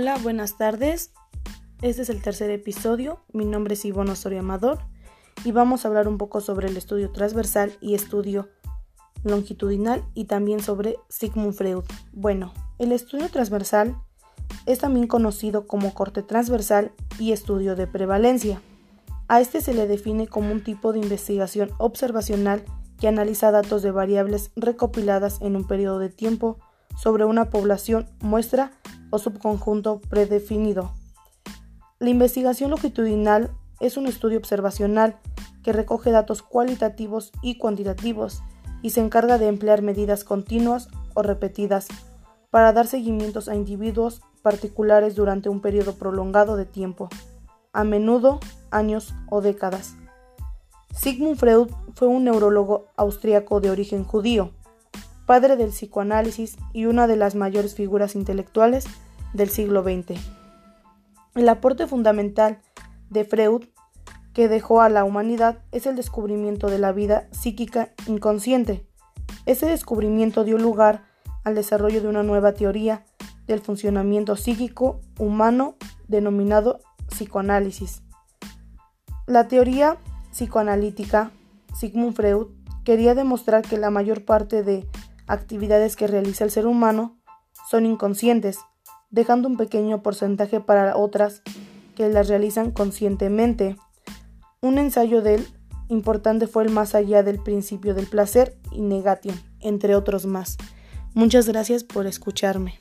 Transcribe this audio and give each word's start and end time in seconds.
Hola, 0.00 0.16
buenas 0.22 0.56
tardes. 0.56 1.10
Este 1.82 2.02
es 2.02 2.08
el 2.08 2.22
tercer 2.22 2.52
episodio. 2.52 3.18
Mi 3.32 3.44
nombre 3.44 3.74
es 3.74 3.84
Ivonne 3.84 4.12
Osorio 4.12 4.38
Amador 4.38 4.78
y 5.44 5.50
vamos 5.50 5.84
a 5.84 5.88
hablar 5.88 6.06
un 6.06 6.18
poco 6.18 6.40
sobre 6.40 6.68
el 6.68 6.76
estudio 6.76 7.10
transversal 7.10 7.76
y 7.80 7.96
estudio 7.96 8.48
longitudinal 9.24 10.04
y 10.14 10.26
también 10.26 10.60
sobre 10.60 10.94
Sigmund 11.08 11.52
Freud. 11.52 11.82
Bueno, 12.12 12.54
el 12.78 12.92
estudio 12.92 13.28
transversal 13.28 13.96
es 14.66 14.78
también 14.78 15.08
conocido 15.08 15.66
como 15.66 15.92
corte 15.94 16.22
transversal 16.22 16.92
y 17.18 17.32
estudio 17.32 17.74
de 17.74 17.88
prevalencia. 17.88 18.62
A 19.26 19.40
este 19.40 19.60
se 19.60 19.74
le 19.74 19.88
define 19.88 20.28
como 20.28 20.52
un 20.52 20.62
tipo 20.62 20.92
de 20.92 21.00
investigación 21.00 21.72
observacional 21.78 22.64
que 23.00 23.08
analiza 23.08 23.50
datos 23.50 23.82
de 23.82 23.90
variables 23.90 24.52
recopiladas 24.54 25.42
en 25.42 25.56
un 25.56 25.66
periodo 25.66 25.98
de 25.98 26.08
tiempo 26.08 26.60
sobre 26.96 27.24
una 27.24 27.50
población, 27.50 28.06
muestra 28.20 28.70
o 29.10 29.18
subconjunto 29.18 30.00
predefinido. 30.00 30.92
La 31.98 32.10
investigación 32.10 32.70
longitudinal 32.70 33.50
es 33.80 33.96
un 33.96 34.06
estudio 34.06 34.38
observacional 34.38 35.18
que 35.62 35.72
recoge 35.72 36.10
datos 36.10 36.42
cualitativos 36.42 37.32
y 37.42 37.58
cuantitativos 37.58 38.42
y 38.82 38.90
se 38.90 39.00
encarga 39.00 39.38
de 39.38 39.48
emplear 39.48 39.82
medidas 39.82 40.24
continuas 40.24 40.88
o 41.14 41.22
repetidas 41.22 41.88
para 42.50 42.72
dar 42.72 42.86
seguimientos 42.86 43.48
a 43.48 43.54
individuos 43.54 44.22
particulares 44.42 45.14
durante 45.14 45.48
un 45.48 45.60
periodo 45.60 45.94
prolongado 45.94 46.56
de 46.56 46.64
tiempo, 46.64 47.08
a 47.72 47.84
menudo 47.84 48.40
años 48.70 49.14
o 49.28 49.40
décadas. 49.40 49.94
Sigmund 50.94 51.36
Freud 51.36 51.68
fue 51.94 52.08
un 52.08 52.24
neurólogo 52.24 52.86
austriaco 52.96 53.60
de 53.60 53.70
origen 53.70 54.04
judío 54.04 54.52
padre 55.28 55.58
del 55.58 55.68
psicoanálisis 55.68 56.56
y 56.72 56.86
una 56.86 57.06
de 57.06 57.16
las 57.16 57.34
mayores 57.34 57.74
figuras 57.74 58.14
intelectuales 58.14 58.86
del 59.32 59.50
siglo 59.50 59.82
XX. 59.82 60.20
El 61.34 61.48
aporte 61.48 61.86
fundamental 61.86 62.58
de 63.10 63.24
Freud 63.24 63.64
que 64.32 64.48
dejó 64.48 64.80
a 64.80 64.88
la 64.88 65.04
humanidad 65.04 65.58
es 65.72 65.86
el 65.86 65.96
descubrimiento 65.96 66.68
de 66.68 66.78
la 66.78 66.92
vida 66.92 67.28
psíquica 67.32 67.92
inconsciente. 68.06 68.86
Ese 69.46 69.66
descubrimiento 69.66 70.44
dio 70.44 70.58
lugar 70.58 71.04
al 71.44 71.54
desarrollo 71.54 72.00
de 72.00 72.08
una 72.08 72.22
nueva 72.22 72.52
teoría 72.52 73.04
del 73.46 73.60
funcionamiento 73.60 74.36
psíquico 74.36 75.00
humano 75.18 75.76
denominado 76.06 76.80
psicoanálisis. 77.08 78.02
La 79.26 79.48
teoría 79.48 79.98
psicoanalítica, 80.30 81.32
Sigmund 81.74 82.14
Freud, 82.14 82.46
quería 82.84 83.14
demostrar 83.14 83.62
que 83.62 83.76
la 83.76 83.90
mayor 83.90 84.24
parte 84.24 84.62
de 84.62 84.86
actividades 85.26 85.96
que 85.96 86.06
realiza 86.06 86.44
el 86.44 86.50
ser 86.50 86.66
humano 86.66 87.18
son 87.68 87.86
inconscientes, 87.86 88.60
dejando 89.10 89.48
un 89.48 89.56
pequeño 89.56 90.02
porcentaje 90.02 90.60
para 90.60 90.96
otras 90.96 91.42
que 91.96 92.08
las 92.08 92.28
realizan 92.28 92.70
conscientemente. 92.70 93.76
Un 94.60 94.78
ensayo 94.78 95.22
de 95.22 95.36
él 95.36 95.46
importante 95.88 96.46
fue 96.46 96.64
el 96.64 96.70
más 96.70 96.94
allá 96.94 97.22
del 97.22 97.42
principio 97.42 97.94
del 97.94 98.06
placer 98.06 98.56
y 98.72 98.80
negation, 98.82 99.40
entre 99.60 99.94
otros 99.96 100.26
más. 100.26 100.56
Muchas 101.14 101.48
gracias 101.48 101.84
por 101.84 102.06
escucharme. 102.06 102.80